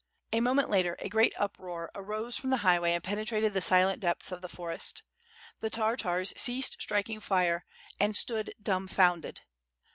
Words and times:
A 0.33 0.41
moment 0.41 0.71
later 0.71 0.95
a 0.97 1.07
great 1.07 1.31
uproar 1.37 1.91
arose 1.93 2.35
from 2.35 2.49
the 2.49 2.57
highway 2.65 2.93
and 2.93 3.03
penetrated 3.03 3.53
the 3.53 3.61
silent 3.61 3.99
depths 3.99 4.31
of 4.31 4.41
the 4.41 4.49
forest. 4.49 5.03
The 5.59 5.69
Tartars 5.69 6.33
ceased 6.35 6.77
striking 6.79 7.19
fire, 7.19 7.67
and 7.99 8.15
stood 8.17 8.55
dumbfounded. 8.59 9.41